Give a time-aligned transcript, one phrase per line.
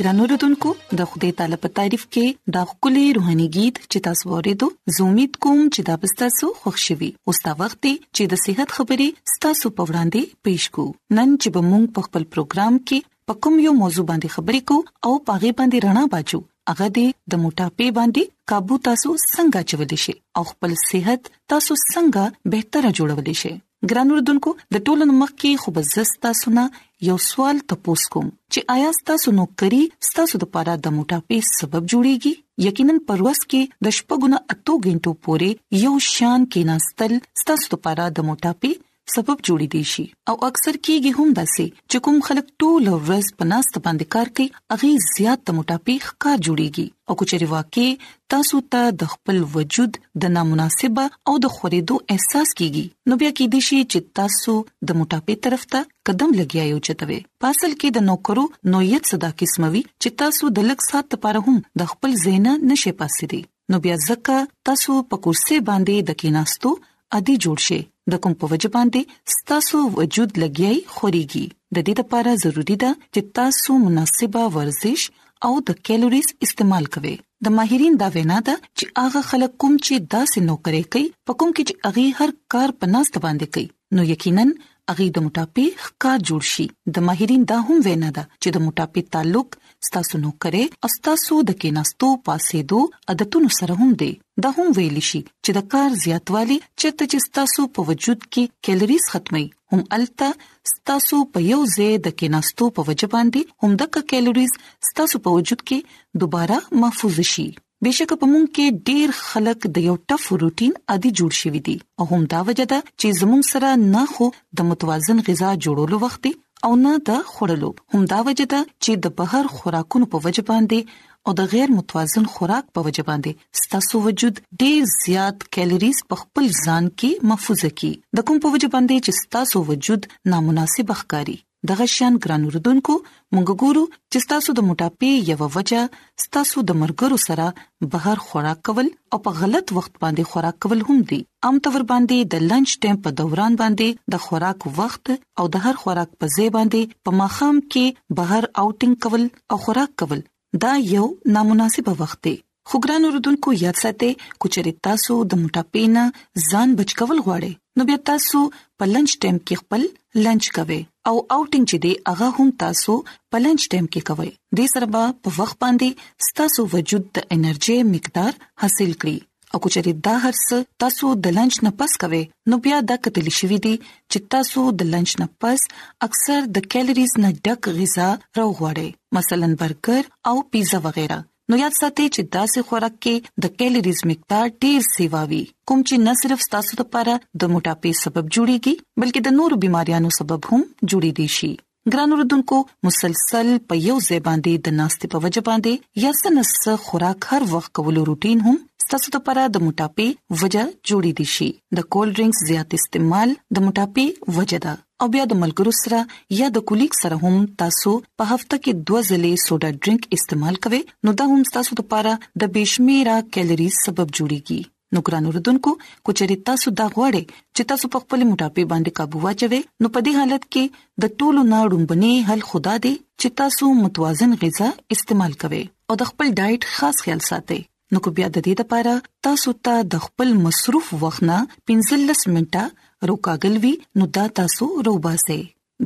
[0.00, 4.66] ګرانو رودونکو د خدای تعالی په تعریف کې دا خولي روحاني गीत چې تاسو ورېدو
[4.98, 7.82] زومیت کوم چې دا پستاسو خوشحالي اوس دا وخت
[8.16, 10.84] چې د صحت خبرې ستاسو په وړاندې پېښ کو
[11.18, 12.98] نن چې بمونږ په خپل پروګرام کې
[13.30, 14.76] په کوم یو موضوع باندې خبرې کو
[15.08, 16.40] او پاغه باندې رڼا باچو
[16.72, 18.22] هغه د موټاپې باندې
[18.52, 23.54] काबू تاسو څنګه چولې شي او خپل صحت تاسو څنګه بهتره جوړولې شي
[23.92, 26.66] ګرانو رودونکو د ټولن مخ کې خوب زستا سنا
[27.08, 29.80] یو سوال تاسو کوم چې آیا تاسو نوکری
[30.16, 32.32] تاسو د پاره د موټاپې سبب جوړیږي
[32.66, 35.50] یقینا پروس کې د شپګونه اتو غنټو پورې
[35.86, 37.12] یو شان کې ناستل
[37.50, 38.72] تاسو د پاره د موټاپې
[39.14, 43.78] سبب جوړې دي شي او اکثر کېږي هم داسې چې کوم خلک ټول ورځ پناست
[43.78, 47.86] باندې کار کوي اغه زیات موټاپې ښکار جوړيږي او کچري واقع
[48.34, 53.54] تاسو ته د خپل وجود د نامناسبه او د خورېدو احساس کیږي نو بیا کې
[53.54, 54.56] د شي چې تاسو
[54.90, 60.20] د موټاپې طرف ته قدم لګیایو چتوي پاسل کې د نوکرو نویت صدا قسموي چې
[60.24, 63.42] تاسو د لک سات لپاره هم د خپل زینا نشه پاسې دي
[63.74, 66.78] نو بیا ځکه تاسو په کورسي باندې د کیناستو
[67.18, 67.78] ادي جوړ شي
[68.12, 71.44] د کوم په وجه باندې ستاسو وجود لګیای خوريږي
[71.76, 75.04] د دې لپاره ضروری ده چې تاسو مناسبه ورزش
[75.48, 77.12] او د کیلوریز استعمال کوئ
[77.46, 81.54] د ماهرین دا وینا ده چې هغه خلک کوم چې داسې نوکرې کوي په کوم
[81.56, 83.68] کې چې هغه هر کار پناست باندې کوي
[83.98, 84.44] نو یقینا
[84.90, 86.66] هغه د موټاپې ښکار جوړ شي
[86.98, 89.48] د ماهرین دا هم وینا ده چې د موټاپې تعلق
[89.86, 92.80] ستاسو نو کرے او ستاسو د کیناستو پاسې دو
[93.12, 94.08] عادتونو سره هم دی
[94.46, 99.06] دا هم ویل شي چې د کار زیاتوالی چې ته ستاسو په وجود کې کیلریز
[99.14, 99.42] ختمي
[99.74, 104.58] هم الته ستاسو په یو ځای د کیناستو په وجه باندې هم د کیلریز
[104.90, 107.48] ستاسو په وجود کې دوباره محفوظ شي
[107.86, 112.10] بشک په مونږ کې ډیر خلک د یو ټف روټین عادي جوړ شوی دي او
[112.14, 116.28] هم دا وجه ده چې زموږ سره نه خو د متوازن غذا جوړولو وخت
[116.66, 120.80] او نه د خورلو همدا وجه ده چې د بهر خوراکونو په وجه باندې
[121.26, 123.30] او د غیر متوازن خوراک په وجه باندې
[123.62, 128.68] ستاسو وجود ډیر زیات کیلریز په خپل ځان کې محفوظ کړي د کوم په وجه
[128.74, 130.02] باندې چې ستاسو وجود
[130.32, 132.94] نامناسب ښکاری دغه شان ګران وردونکو
[133.36, 133.80] مونږ ګورو
[134.12, 137.48] چې تاسو د موټاپې یو وجه تاسو د مرګرو سره
[137.94, 141.18] بهر خوراک کول او په غلط وخت باندې خوراک کول هم دي
[141.48, 145.12] عام تور باندې د لنچ ټایم په دوران باندې د خوراک وخت
[145.42, 149.94] او د هر خوراک په ځای باندې په مخام کې بهر اوټینګ کول او خوراک
[150.04, 150.22] کول
[150.66, 151.04] دا یو
[151.38, 152.32] نامناسب وخت دی
[152.72, 154.10] خو ګران وردونکو یاد ساتئ
[154.44, 159.44] کوچری تاسو د موټاپې نه ځان بچ کول غواړئ نو بیا تاسو په لنچ ټایم
[159.44, 159.86] کې خپل
[160.28, 162.92] لنچ کوئ او اوټینګ چې دی هغه هم تاسو
[163.34, 164.30] په لنچ ټایم کې کوئ
[164.60, 164.86] د سره
[165.22, 165.88] په وخت باندې
[166.28, 168.32] ستاسو وجود د انرژي مقدار
[168.64, 169.18] حاصل کړي
[169.52, 170.44] او کچې دا هرڅ
[170.84, 172.20] تاسو د لنچ نه پس کوئ
[172.52, 173.74] نو بیا دا کتل شوې دي
[174.10, 175.60] چې تاسو د لنچ نه پس
[176.08, 178.08] اکثر د کیلریز نه ډک غذا
[178.38, 178.88] راوغواړئ
[179.18, 181.18] مثلا برګر او پیزا وغیرہ
[181.50, 183.14] نو یاد ساتئ چې داسې خوراک کې
[183.44, 185.38] د کیلریز مقدار ډیر سیواوي
[185.70, 187.14] کوم چې نه صرف تاسو لپاره
[187.44, 188.74] د موټاپې سبب جوړيږي
[189.04, 191.48] بلکې د نورو بيماريانو سبب هم جوړي دي شي
[191.94, 192.58] ګران وروډونکو
[192.90, 196.54] مسلسل په یو زبان دي د ناستې په وجه باندې یا سنس
[196.86, 198.60] خوراک هر وخت کولو روټین هم
[198.92, 200.62] تاسو لپاره د موټاپې وجہ
[200.92, 201.50] جوړي دي شي
[201.80, 205.98] د کولډ ډرینګز زیات استعمال د موټاپې وجہ ده او بیا د ملګرو سره
[206.38, 207.90] یا د کولیګ سره هم تاسو
[208.22, 212.12] په هفته کې دوه ځلې سوډا ډرینک استعمال کوئ نو دا هم تاسو لپاره
[212.42, 214.58] د بشمیره کیلریز سبب جوړیږي
[214.96, 215.72] نو ګران اوردونکو
[216.08, 217.24] کوچري تاسو دا غواړئ
[217.56, 221.46] چې تاسو په خپل موټاپې باندې काबू واچوي نو په دې حالت کې د ټولو
[221.54, 227.02] ناړومبني حل خدا دی چې تاسو متوازن غذا استعمال کوئ او د خپل ډایټ خاص
[227.08, 227.60] خیال ساتئ
[227.94, 231.40] نو کو بیا د دې لپاره تاسو ته د خپل مصروف وخت نه
[231.74, 235.36] 15 منټه روکاګل وي نو دا تاسو روباسه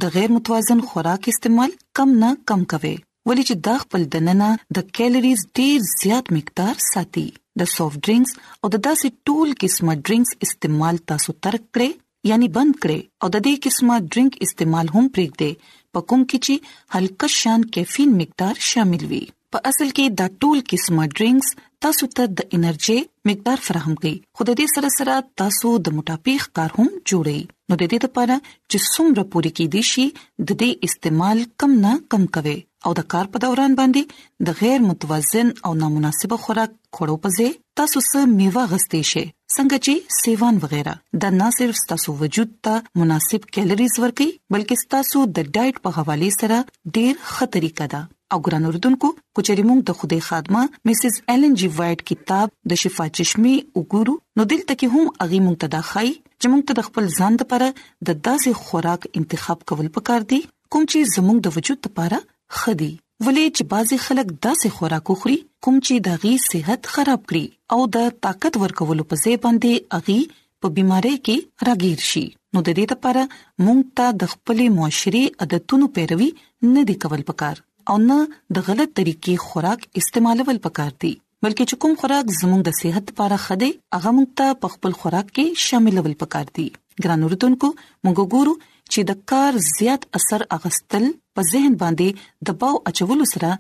[0.05, 2.95] د غیر متوازن خوراک استعمال کم نه کم کوي
[3.29, 7.25] ولې چې دا خپل دننه د کیلریز ډیر زیات مقدار ساتي
[7.63, 8.33] د سافټ ډرینګز
[8.63, 11.91] او د داسې ټول قسمه ډرینګز استعمال تاسو ترک کړئ
[12.33, 15.53] یعنی بند کړئ او د دې قسمه ډرینګ استعمال هم پرېږدئ
[15.97, 19.25] په کوم کې چې هلکه شان کیفین مقدار شامل وي
[19.57, 21.49] په اصل کې دا ټول قسمه ډرینګز
[21.85, 22.95] تاسو ته د انرژي
[23.31, 27.41] مقدار فراهم کړي خو د دې سره سره تاسو د موټاپي ښکار هم جوړي
[27.71, 28.37] نو د دې لپاره
[28.71, 32.57] چې څومره پوری کې دي شي د دې استعمال کم نه کم کوي
[32.89, 38.05] او د کار په دوران باندې د غیر متوازن او نامناسب خوراک خورو پځې تاسو
[38.09, 39.25] سره میوه غستې شي
[39.57, 40.97] څنګه چې سیوان وغیرہ
[41.27, 46.37] دا نه صرف تاسو وجود ته مناسب کیلریز ورکي بلکې تاسو د ډایټ په حواله
[46.41, 46.67] سره
[46.99, 52.01] ډیر خطرې کده او ګران اوردونکو کوچري موږ د خدای خادمه مسز ایلن جی وایټ
[52.11, 56.09] کتاب د شفا چشمه وګورو نو دلته کې هم اغي موږ ته دا خای
[56.41, 57.69] چې موږ ته خپل ځان لپاره
[58.11, 60.41] د داسې خوراک انتخاب کول پکار دي
[60.73, 62.21] کوم چې زموږ د وجود لپاره
[62.61, 62.93] خدي
[63.25, 65.37] ولې چې بعضي خلک داسې خوراک خوري
[65.67, 70.19] کوم چې د غي صحت خراب کړي او د طاقت ورکولو په ځای باندې اغي
[70.63, 72.25] په بيمارۍ کې راګیر شي
[72.55, 76.31] نو د دې لپاره مونږ ته د خپلې معاشري عادتونو پیروي
[76.75, 77.63] نه دی کول پکار
[77.93, 78.17] او نه
[78.59, 83.37] د غلط طریقې خوراک استعمالول پکار دي بلکې چې کوم خوراک زموږ د صحت لپاره
[83.47, 86.69] خدي هغه موږ ته په خپل خوراک کې شاملول پکار دي
[87.07, 87.69] ګران اوردونکو
[88.05, 88.55] موږ ګورو
[88.93, 91.05] چې د کار زیات اثر اغستل
[91.39, 92.09] په ذهن باندې
[92.51, 93.51] دباو اچول سره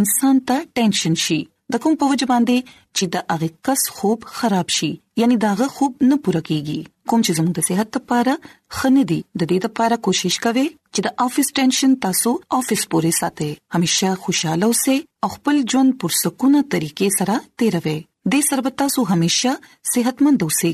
[0.00, 1.40] انسان ته ټینشن شي
[1.76, 2.58] د کوم په وجه باندې
[2.96, 4.92] چې د هغه کس خوب خراب شي
[5.24, 6.78] یعنی داغه خوب نه پوره کیږي
[7.10, 8.34] کوم چې زموږ د صحت لپاره
[8.76, 10.64] خنې دي د دې لپاره کوشش کوو
[10.94, 14.96] چې د افیس ټینشن تاسو افیس پورې ساتي همیشه خوشاله اوسئ
[15.26, 17.96] او خپل ژوند پر سکونه طریقې سره تیروي
[18.34, 19.52] د سربت تاسو همیشه
[19.94, 20.72] صحتمند اوسئ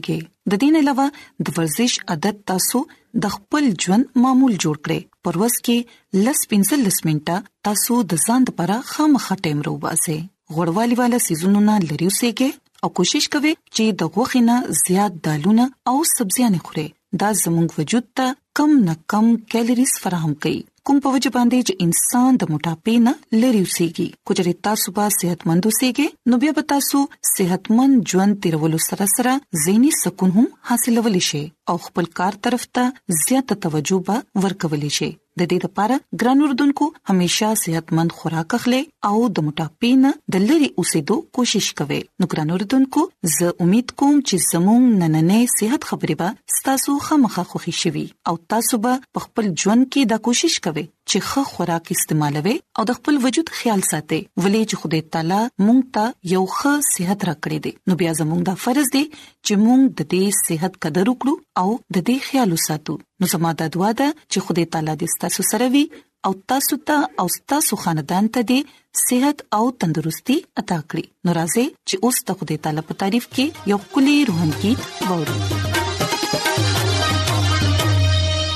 [0.52, 1.09] د دین علاوه
[1.49, 2.85] د ورزش عادت تاسو
[3.26, 8.47] د خپل ژوند معمول جوړ کړئ پروس کې لس پنځل لس منټه تاسو د ځان
[8.50, 10.19] لپاره خامخا ټیم روباسي
[10.59, 15.97] غړوالي والا سيزونونه لريو سيګه او کوشش کوي چې د غوښې نه زیات دالونه او
[16.17, 16.87] سبزيانې خوري
[17.23, 18.27] دا زموږ وجود ته
[18.61, 23.13] کم نه کم کیلریز فراهم کوي کوم په وجه باندې چې انسان د موټاپې نه
[23.43, 26.99] لری وسیږي کچري تاسو په صحتمند اوسئګي نو بیا تاسو
[27.35, 29.33] صحتمند ژوند تیرولو سره سره
[29.67, 35.09] زېنی سکون هم حاصلولی شئ او خپل کار طرف ته زیاته توجه به ورکولې شي
[35.41, 40.71] د دې لپاره ګران اردوونکو همیشا صحتمند خوراک اخلي او د موټاپې نه د لری
[40.71, 43.05] اوسېدو کوشش کوي نو ګران اردوونکو
[43.37, 48.79] زه امید کوم چې زموږ نننې صحت خبرې به تاسو خامخا خوښی شي او تاسو
[48.87, 53.49] به خپل ژوند کې دا کوشش کوئ چې ښه خوراک استعمالوي او د خپل وجود
[53.61, 58.12] خیال ساتي ولې چې خدای تعالی مونږ ته یو ښه صحت راکړي دي نو بیا
[58.21, 59.02] زمونږ دا فرض دی
[59.47, 63.75] چې مونږ د دې صحت قدر وکړو او د دې خیال وساتو نو زموږ د
[63.79, 65.85] دعا ده چې خدای تعالی دې ستاسو سره وي
[66.29, 68.59] او تاسو ته او تاسو خاندان ته دي
[69.07, 73.71] صحت او تندرستي عطا کړي نو راځي چې اوس ته خدای تعالی په تعریف کې
[73.76, 75.70] یو کلی روحانيت ووري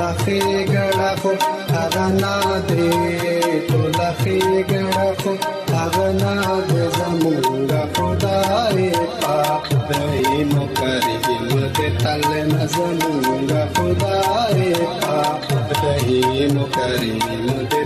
[0.00, 1.30] ತುಲಸಿಗಳಹು
[1.80, 2.86] ಅವನಾದೆ
[3.68, 5.32] ತುಲಸಿಗಳಹು
[5.82, 8.88] ಅವನಾದ ಸಮುಂಗ ಖುದಾಯೇ
[9.24, 11.14] ಪಾಪ ದೈನ ಕರಿ
[11.52, 14.72] ಮತೆ ತಲೆನ ಸಮುಂಗ ಖುದಾಯೇ
[15.04, 15.46] ಪಾಪ
[15.84, 17.14] ದೈನ ಕರಿ
[17.50, 17.82] ಮತೆ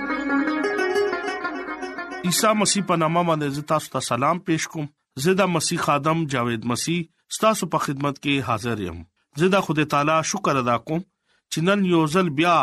[2.29, 4.87] عیسی مسیح په نامه باندې تاسو ته سلام پېښ کوم
[5.23, 6.99] زه د مسیح خادم جاوید مسیح
[7.43, 8.99] تاسو په خدمت کې حاضر یم
[9.43, 12.53] زه د خدای تعالی شکر ادا کوم چې نن یو ځل بیا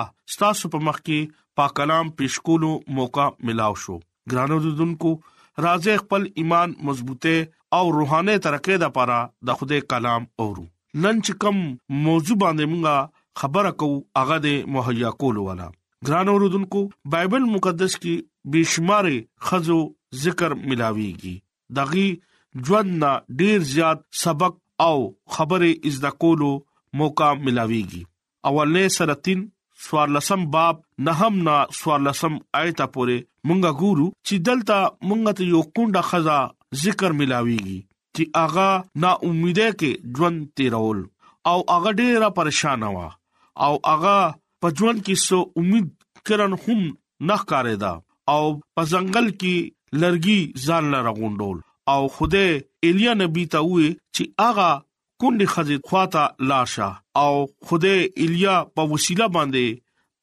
[0.44, 3.96] تاسو په مخ کې پاک کلام پېښ کولو موقع ملاو شو
[4.34, 7.34] ګرانو دونکو راځي خپل ایمان مضبوطه
[7.78, 9.18] او روحاني ترقې لپاره
[9.50, 11.62] د خدای کلام اورو نن چې کوم
[12.08, 15.68] موضوع باندې مونږه خبره کوو هغه د مهیا کول ولا
[16.08, 18.18] ګران اوردونکو بایبل مقدس کې
[18.52, 19.78] بشماري خزو
[20.24, 21.32] ذکر ملاويږي
[21.78, 22.04] دغي
[22.68, 24.54] ژوندنا ډیر زیات سبق
[24.86, 24.96] او
[25.36, 26.52] خبره از د کولو
[27.02, 28.02] موقع ملاويږي
[28.50, 29.42] اولنې سرتين
[29.86, 33.18] سوارلسم باب نهم نا سوارلسم آیته پوره
[33.50, 34.78] مونږه ګورو چې دلته
[35.10, 36.40] مونږ ته یو کونډه خزا
[36.86, 37.78] ذکر ملاويږي
[38.16, 38.68] چې اغا
[39.04, 41.02] نا امیده کې ژوند تیرول
[41.52, 43.06] او اغا ډیره پریشان وا
[43.68, 44.18] او اغا
[44.64, 45.92] په ژوند کې سو امید
[46.28, 46.82] کرن هم
[47.28, 47.96] نه کارېدا
[48.34, 48.40] او
[48.76, 49.56] په ځنګل کې
[50.02, 51.58] لرګي ځان لا راغونډول
[51.92, 52.44] او خوده
[52.86, 54.70] ایلیا نبی ته وې چې اغا
[55.22, 56.88] کندې خزې خواته لاشه
[57.22, 57.32] او
[57.66, 57.94] خوده
[58.24, 59.66] ایلیا په وسیله باندې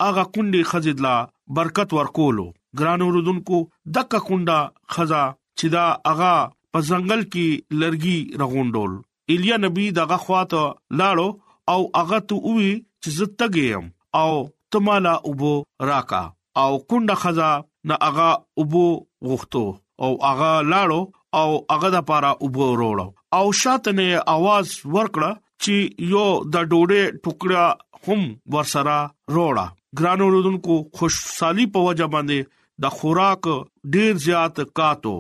[0.10, 1.16] اغا کندې خزې لا
[1.60, 2.46] برکت ورکولو
[2.80, 3.58] ګران اوردونکو
[3.98, 4.58] دک کنده
[4.96, 5.24] خزا
[5.60, 6.34] چې دا اغا
[6.74, 7.48] په ځنګل کې
[7.82, 8.94] لرګي راغونډول
[9.34, 10.64] ایلیا نبی دغه خواته
[11.02, 11.30] لاړو
[11.74, 13.86] او اغه ته وې چې زتګم
[14.22, 14.32] او
[14.76, 15.56] تمالا وبو
[15.92, 16.24] راکا
[16.64, 17.52] او کونډه خزا
[17.90, 18.30] نه هغه
[18.62, 18.86] وبو
[19.30, 19.64] غوښتو
[20.04, 21.02] او هغه لاړو
[21.42, 25.32] او هغه د پاره وبو وروړو او شاته نه आवाज ورکړه
[25.64, 25.76] چې
[26.14, 27.66] یو د ډوډۍ ټوکړه
[28.06, 28.22] هم
[28.56, 28.98] ورسره
[29.32, 29.66] وروړه
[30.00, 32.40] ګرانو رودونکو خوشحالي په وجه باندې
[32.84, 33.50] د خوراک
[33.96, 35.14] ډیر زیات کاتو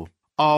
[0.49, 0.57] او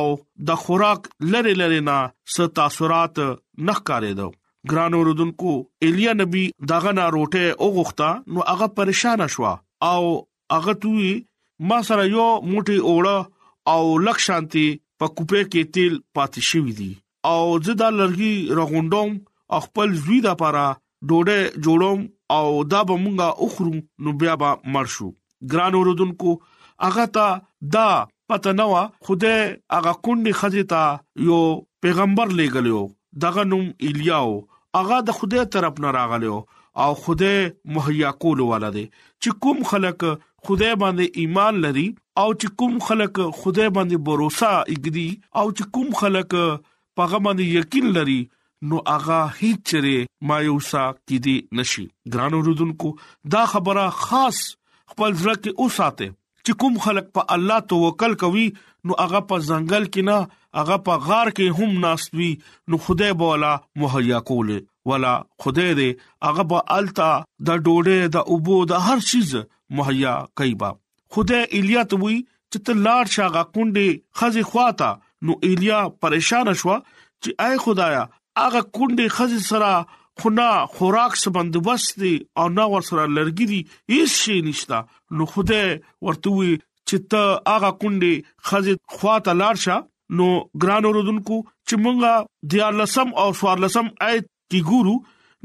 [0.49, 1.97] د خوراک لری لری نه
[2.35, 3.19] ست تاثیرات
[3.67, 4.29] نخ کارې دو
[4.71, 5.51] ګرانو رودونکو
[5.87, 9.49] ایلیا نبی داغه نه روټه او غوښتا نو هغه پریشان شو
[9.91, 10.01] او
[10.55, 11.11] هغه توي
[11.69, 13.17] ما سره یو موټي اوړه
[13.75, 14.65] او لک شانتي
[15.01, 16.89] په کوپه کې تیل پاتې شوی دی
[17.31, 19.15] او زه دا لرګي رغونډوم
[19.63, 20.65] خپل زوی د پاره
[21.09, 22.03] ډوډه جوړوم
[22.35, 23.73] او دا به مونږه اخرو
[24.05, 25.07] نو بیا به مرشو
[25.53, 26.33] ګران اوردونکو
[26.87, 27.27] اغه تا
[27.77, 27.87] دا
[28.31, 28.69] پته نو
[29.07, 29.33] خوده
[29.79, 30.83] اغه کونډي خزیتا
[31.29, 31.41] یو
[31.85, 32.83] پیغمبر لګلو
[33.25, 34.37] دغه نوم الیاو
[34.81, 36.37] اغه د خوده طرف نه راغلو
[36.85, 37.35] او خوده
[37.77, 40.05] مهیا کول ولده چې کوم خلک
[40.45, 41.85] خدای باندې ایمان لري
[42.23, 45.07] او چې کوم خلک خدای باندې باور اګدي
[45.41, 46.33] او چې کوم خلک
[46.97, 48.19] پاغه باندې یقین لري
[48.69, 49.95] نو هغه هیڅ چره
[50.31, 52.93] مایوسا کیدی نشي ګرانو رودونکو
[53.35, 54.41] دا خبره خاص
[54.93, 56.07] خپل ځکه کې اوساته
[56.45, 58.47] چې کوم خلک په الله توکل کوي
[58.89, 62.31] نو هغه په ځنګل کې نه هغه په غار کې هم ناشوي
[62.73, 63.51] نو خدای بولا
[63.83, 65.13] مهیا کوله ولا
[65.45, 67.11] خدای دې هغه به التا
[67.51, 69.35] د ډوډۍ د اوبو د هر چیز
[69.75, 70.69] مهیا کوي با
[71.13, 72.17] خدای ایلیا ته وی
[72.51, 73.87] چې ته لاړ شاغه کونډه
[74.21, 74.89] خزي خواتا
[75.25, 76.75] نو ایلیا پریشان شو
[77.23, 78.03] چې اے خدایا
[78.41, 79.71] هغه کونډه خزي سره
[80.21, 83.59] خنا خوراک سبند وسدي او نا ور سره لړګي دي
[83.93, 84.79] هیڅ شي نشتا
[85.17, 85.65] نو خدای
[86.05, 86.53] ورته وی
[86.87, 88.15] چې ته هغه کونډه
[88.51, 89.77] خزي خواتا لاړ شا
[90.19, 90.29] نو
[90.65, 94.95] ګران اوردونکو چې مونږه د لسم او سوار لسم آیت کې ګورو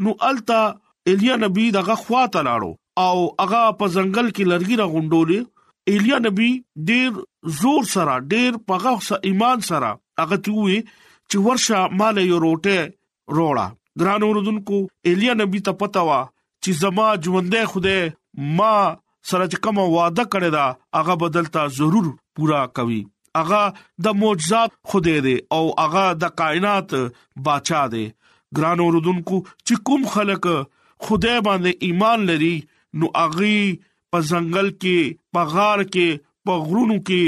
[0.04, 0.62] نو التا
[1.12, 5.38] ایلیا نبی دغه خواته لاړو او هغه په ځنګل کې لرګي راغونډولې
[5.90, 6.50] ایلیا نبی
[6.88, 7.10] ډېر
[7.60, 9.90] زور سره ډېر پغه سره ایمان سره
[10.22, 10.78] هغه توي
[11.30, 12.78] چې ورشه مال یو روټه
[13.36, 13.66] روړه
[14.00, 14.78] ګران اوردونکو
[15.10, 16.18] ایلیا نبی ته پتا وا
[16.64, 17.96] چې زما ژوندې خوده
[18.58, 18.74] ما
[19.30, 20.66] سره چې کوم وعده کړی دا
[21.00, 23.00] هغه بدلتا ضرور پورا کوي
[23.40, 23.62] اغه
[24.04, 26.94] د معجزات خوده دي او اغه د کائنات
[27.48, 28.06] بادشاہ دي
[28.56, 30.44] ګران اوردونکو چې کوم خلک
[31.04, 32.54] خدای باندې ایمان لري
[33.00, 33.58] نو اغي
[34.12, 34.98] په ځنګل کې
[35.34, 36.08] په غار کې
[36.44, 37.22] په غرونو کې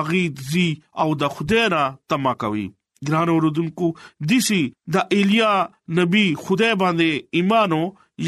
[0.00, 0.68] اغي ځي
[1.00, 2.66] او د خدای را تما کوي
[3.08, 3.86] ګران اوردونکو
[4.28, 4.60] دسی
[4.94, 5.52] د ایلیا
[5.98, 7.82] نبی خدای باندې ایمانو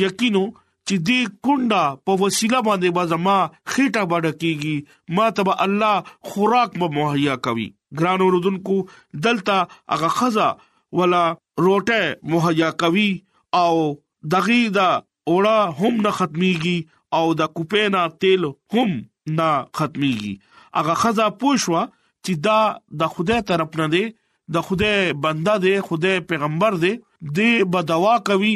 [0.04, 0.44] یقینو
[0.88, 3.38] چې دې کونډه په وسیله باندې بازما
[3.72, 4.76] خېټه باندې کیږي
[5.16, 5.94] ما تبا الله
[6.28, 8.76] خوراک به مهیا کوي ګران اوردونکو
[9.26, 9.58] دلتا
[9.92, 10.48] هغه خزا
[10.98, 11.24] ولا
[11.64, 13.08] روټه مهیا کوي
[13.64, 13.74] او
[14.34, 14.90] دغې دا
[15.30, 16.78] اوړه هم نه ختميږي
[17.18, 18.42] او د کوپې نه تیل
[18.74, 18.90] هم
[19.38, 20.32] نه ختميږي
[20.78, 21.82] هغه خزا پوښوا
[22.24, 22.58] چې دا
[23.00, 24.04] د خدای طرف نه دی
[24.54, 26.92] د خدای بنده دی خدای پیغمبر دی
[27.36, 28.54] د بدوا کوي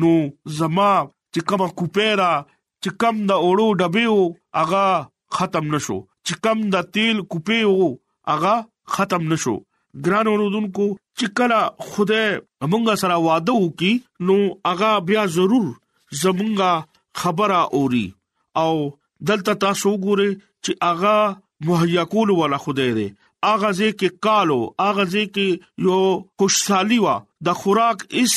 [0.00, 0.12] نو
[0.58, 2.32] زما چې کوم کوپېرا
[2.82, 4.18] چې کوم د اوړو ډبېو
[4.60, 4.86] هغه
[5.36, 7.88] ختم نشو چې کوم د تیل کوپېو
[8.32, 8.54] هغه
[8.96, 9.56] ختم نشو
[10.06, 10.86] ګران اوردونکو
[11.18, 11.60] چې کله
[11.92, 12.24] خدای
[12.70, 13.92] موږ سره وعده وکي
[14.28, 14.38] نو
[14.70, 15.68] هغه بیا ضرور
[16.22, 16.70] زمونږه
[17.20, 18.06] خبره اوري
[18.64, 18.74] او
[19.28, 20.28] دلته تاسو ګوره
[20.64, 21.18] چې اغا
[21.66, 23.08] مهیا کول ولا خدای دی
[23.52, 25.48] اغه زه کې کالو اغه زه کې
[25.86, 26.00] یو
[26.38, 27.16] خوشحالي وا
[27.46, 28.34] د خوراک اس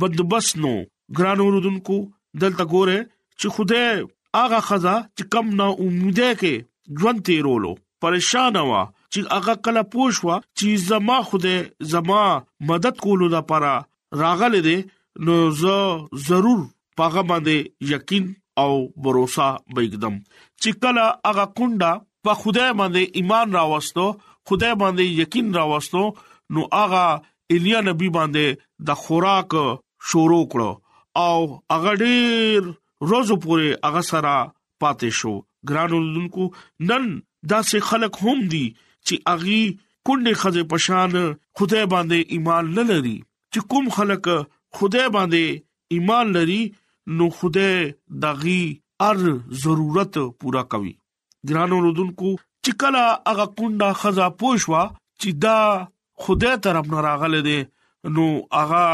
[0.00, 0.74] بدبس نو
[1.16, 1.96] ګران اوردونکو
[2.42, 2.98] دلته ګوره
[3.40, 4.04] چې خدای
[4.44, 6.54] اغه خزا چې کم نا امیده کې
[7.00, 11.58] ژوند تیرولو پریشان وا چې اغه کله پوښوا چې زما خدای
[11.92, 12.22] زما
[12.68, 13.72] مدد کولو لپاره
[14.22, 14.78] راغله دي
[15.24, 15.74] نو زه
[16.28, 16.60] ضرور
[16.98, 17.56] پاغه باندې
[17.92, 18.24] یقین
[18.62, 19.16] او باور
[19.74, 20.14] بیگدم
[20.60, 21.90] چې کله هغه کونډه
[22.24, 24.06] په خدای باندې ایمان راوستو
[24.48, 26.02] خدای باندې یقین راوستو
[26.54, 27.04] نو هغه
[27.52, 28.46] ایلیا نبی باندې
[28.88, 29.52] د خوراک
[30.10, 30.72] شروع کړو
[31.26, 31.36] او
[31.72, 32.60] هغه ډیر
[33.10, 34.34] روزو پورې هغه سره
[34.80, 35.34] پاتې شو
[35.68, 36.44] ګرانولونکو
[36.88, 37.04] نن
[37.54, 38.64] داسې خلک هم دي
[39.06, 39.62] چې اغي
[40.06, 41.12] کندې خزه پشان
[41.58, 43.16] خدای باندې ایمان نه لري
[43.52, 44.24] چې کوم خلک
[44.78, 45.44] خدای باندې
[45.96, 46.62] ایمان لري
[47.16, 48.74] نو خدای دغي
[49.08, 49.16] ار
[49.64, 50.92] ضرورت پورا کوي
[51.48, 52.28] ګرانو رودونکو
[52.64, 54.82] چې کله هغه کونډه خزا پوښوا
[55.20, 55.56] چې دا
[56.26, 57.56] خدای طرف نه راغله دي
[58.18, 58.26] نو
[58.58, 58.84] هغه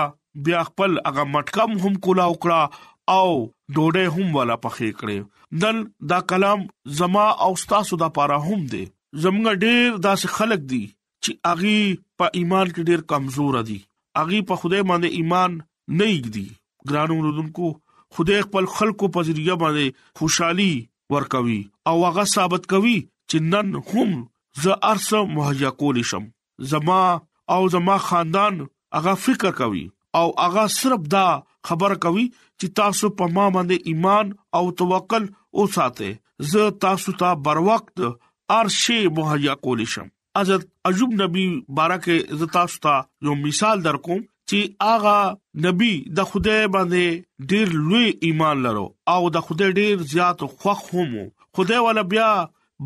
[0.47, 3.29] بیا خپل هغه مټکم هم کولا وکړه او
[3.75, 5.83] ډوډۍ هم ولا پخې کړې نن
[6.15, 6.65] دا کلام
[7.03, 8.83] زما او تاسو د پاره هم دي
[9.27, 11.79] زمګه ډېر داسې خلک دي چې اغي
[12.19, 13.79] په ایمان کې ډېر کمزور دي
[14.25, 15.57] اغي په خدای باندې ایمان
[16.01, 16.47] نه یګدي
[16.93, 17.71] ګرانو رودونکو
[18.17, 20.73] خدای خپل خلکو په ذریعہ باندې خوشحالي
[21.15, 21.59] ورکوي
[21.91, 24.15] او هغه ثابت کوي چې نن هم
[24.67, 26.27] زه ارسه مهیا کول شم
[26.73, 27.01] زما
[27.57, 28.61] او زما خاندان
[28.99, 29.85] هغه فکر کوي
[30.23, 31.25] او هغه صرف دا
[31.71, 35.29] خبر کوي چې تاسو په ما باندې ایمان او توکل
[35.63, 36.11] اوساته
[36.55, 41.45] زه تاسو ته تا بر وخت ارشه مهیا کول شم حضرت عجب نبی
[41.79, 42.99] بارکه عزت تاسو ته
[43.31, 44.21] یو مثال درکوم
[44.51, 44.61] چې
[44.93, 45.19] اغا
[45.65, 51.13] نبی د خدای باندې ډیر لوی ایمان لرو او د خدای ډیر زیات خوخ هم
[51.59, 52.31] خدای ولا بیا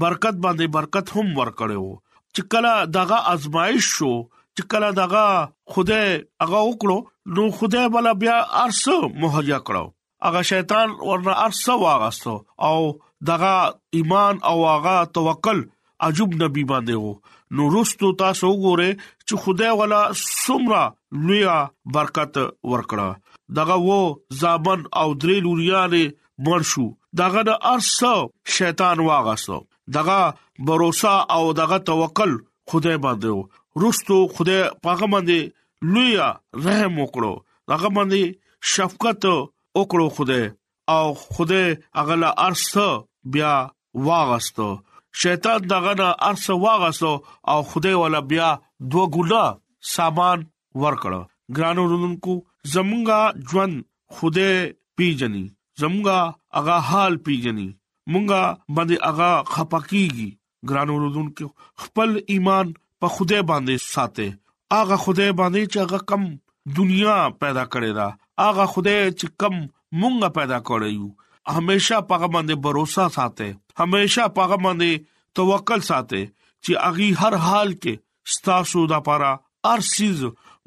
[0.03, 1.89] برکت باندې برکت هم ورکړو
[2.35, 5.25] چې کله دغه ازمایش شو چې کله دغه
[5.77, 6.11] خدای
[6.45, 6.99] هغه وکړو
[7.39, 9.85] نو خدای ولا بیا ارسو مهیا کړو
[10.29, 12.37] هغه شیطان ورنه ارسو واغستو
[12.69, 12.77] او
[13.33, 13.55] دغه
[14.01, 15.65] ایمان او هغه توکل
[16.11, 20.79] عجب نبی باندې وو نو رستو تاسو وګوره چې خدای والا سمرا
[21.27, 21.57] لویا
[21.97, 22.35] برکت
[22.71, 23.09] ورکړه
[23.59, 23.99] دغه وو
[24.41, 26.01] زابن او درې لوريانه
[26.49, 26.87] مرشو
[27.21, 28.13] دغه د ارسه
[28.57, 29.59] شیطان واغاسو
[29.99, 30.17] دغه
[30.71, 30.87] باور
[31.37, 32.33] او دغه توکل
[32.73, 36.29] خدای باندې رستو خدای پاغه باندې لویا
[36.67, 37.35] رحم وکړو
[37.75, 38.23] دغه باندې
[38.75, 40.51] شفقت وکړو خدای
[40.97, 42.89] او خدای اغلا ارسه
[43.37, 43.55] بیا
[44.11, 44.71] واغستو
[45.23, 47.11] شیطان دغه نه ارس واغسو
[47.51, 48.49] او خدای ولا بیا
[48.91, 49.45] دوه ګولا
[49.95, 50.39] سامان
[50.83, 51.21] ورکړه
[51.57, 52.35] ګرانو رونکو
[52.75, 53.75] زمونږه ژوند
[54.17, 54.55] خدای
[54.97, 55.45] پیجنې
[55.81, 56.19] زمونږه
[56.59, 57.69] اغا حال پیجنې
[58.13, 58.41] مونږه
[58.75, 60.31] باندې اغا خپکیږي
[60.69, 61.47] ګرانو رونکو
[61.83, 62.67] خپل ایمان
[63.01, 64.29] په خدای باندې ساته
[64.81, 66.23] اغا خدای باندې چې اغا کم
[66.77, 68.09] دنیا پیدا کړی دا
[68.49, 69.55] اغا خدای چې کم
[70.01, 71.09] مونږه پیدا کړی یو
[71.53, 73.49] هميشه پاغه باندې باور ساته
[73.81, 74.91] هميشه پاغه باندې
[75.39, 76.23] توکل ساته
[76.65, 77.95] چې اغي هر حال کې
[78.35, 79.33] ستاسو د پاره
[79.73, 80.23] ارسیز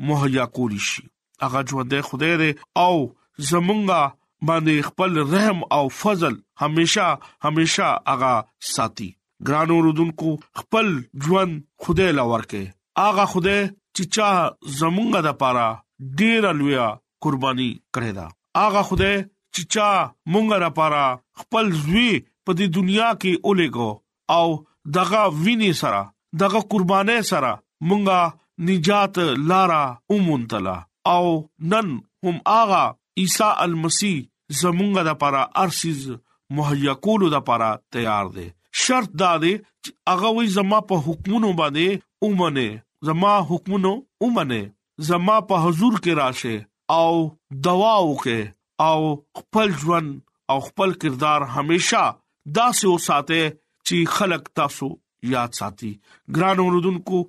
[0.10, 1.04] مهیا کولی شي
[1.48, 2.52] اغه ژوند خدای دې
[2.86, 2.96] او
[3.52, 4.02] زمونږه
[4.48, 6.34] باندې خپل رحم او فضل
[6.66, 7.08] هميشه
[7.46, 8.34] هميشه اغا
[8.74, 9.10] ساتي
[9.48, 10.88] ګرانو رودونکو خپل
[11.26, 11.54] ژوند
[11.86, 12.64] خدای لورکه
[13.08, 13.60] اغا خدای
[13.96, 14.30] چې چا
[14.82, 15.68] زمونږه د پاره
[16.22, 16.88] ډیر لویا
[17.24, 18.28] قرباني کړی دا
[18.66, 19.16] اغا خدای
[19.58, 19.90] چې چا
[20.32, 21.06] مونږ را پاره
[21.40, 22.10] خپل زوی
[22.46, 23.92] په دې دنیا کې اولګو
[24.38, 24.48] او
[24.98, 26.02] دغه ویني سره
[26.42, 27.52] دغه قربانې سره
[27.90, 28.20] مونږه
[28.68, 29.16] نجات
[29.50, 30.78] لارا اومونتلا
[31.16, 31.26] او
[31.72, 31.88] نن
[32.24, 32.84] هم آغا
[33.22, 34.14] عیسی المسی
[34.60, 36.02] زمونږه د پاره ارسیز
[36.58, 38.48] مهیا کولو د پاره تیار دي
[38.84, 42.68] شرط دا دي چې هغه وي زما په حکمونو باندې اومنه
[43.10, 43.92] زما حکمونو
[44.24, 44.62] اومنه
[45.12, 46.56] زما په حضور کې راشه
[47.00, 47.12] او
[47.70, 48.40] دوا وکه
[48.80, 52.04] او خپل ژوند او خپل کردار هميشه
[52.58, 53.52] داسې وساته
[53.88, 54.90] چې خلق تاسو
[55.34, 55.92] یاد ساتي
[56.36, 57.20] ګران اوردونکو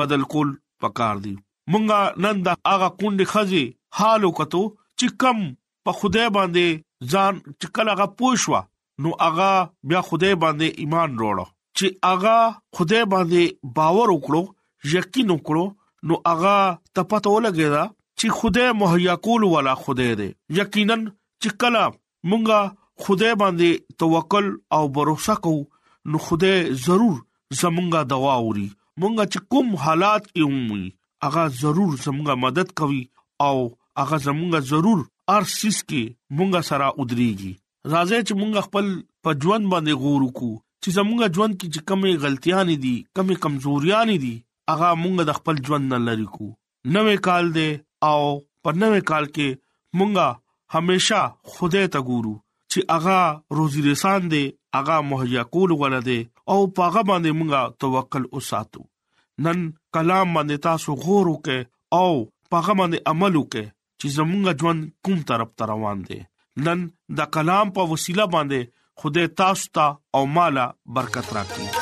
[0.00, 0.54] بدل کول
[0.84, 1.34] پکار دی
[1.72, 3.64] مونږه نن دا هغه کونډه خزي
[4.00, 4.62] حال وکړو
[4.98, 5.42] چې کم
[5.88, 8.60] په خدای باندې ځان چې کله هغه پوښوا
[9.02, 9.50] نو هغه
[9.90, 12.36] بیا خدای باندې ایمان وروړو چې هغه
[12.80, 13.44] خدای باندې
[13.78, 14.42] باور وکړو
[14.96, 15.64] یقین وکړو
[16.10, 16.54] نو هغه
[16.98, 17.82] ته پته ولګیدا
[18.20, 20.28] چې خدای مهیا کول ولا خدای دی
[20.60, 20.96] یقینا
[21.42, 21.82] چې کله
[22.30, 22.60] مونږه
[23.06, 23.70] خدای باندې
[24.04, 24.46] توکل
[24.78, 25.58] او باور وکړو
[26.14, 27.16] نو خدای ضرور
[27.60, 28.68] زمونږه دوا اوري
[29.00, 30.84] مونږه چې کوم حالات کې ومي
[31.26, 33.02] هغه ضرور زمونږه مدد کوي
[33.48, 33.56] او
[34.00, 34.98] هغه زمونږه ضرور
[35.36, 37.52] ارسیس کې مونږه سره ودرېږي
[37.94, 38.86] راځي چې مونږ خپل
[39.26, 43.42] په ژوند باندې غور وکړو چې زمونږه ژوند کې چې کمې غلطیاں نه دي کمې
[43.44, 44.34] کمزوریاں نه دي
[44.72, 46.46] هغه مونږ د خپل ژوند نه لری کو
[46.94, 47.68] نوې کال دی
[48.10, 48.20] او
[48.62, 49.48] په نوې کال کې
[49.98, 50.28] مونږه
[50.78, 51.20] همیشا
[51.54, 52.34] خوده ته ګورو
[52.70, 53.20] چې هغه
[53.58, 54.42] روزي رسان دی
[54.78, 56.20] هغه مهیا کول غل دی
[56.52, 58.80] او پاغه باندې مونږه توکل وساتو
[59.46, 59.58] نن
[59.98, 61.60] کلام باندې تاسو غور وکئ
[62.00, 62.08] او
[62.52, 63.66] پاغه باندې عمل وکئ
[64.00, 66.20] چې زمونږ ژوند کوم طرف ته روان دی
[66.66, 66.80] نن
[67.20, 68.60] د کلام په وسیله باندې
[69.04, 69.86] خدای تاسو ته
[70.18, 70.66] او مالا
[70.98, 71.81] برکت راکړي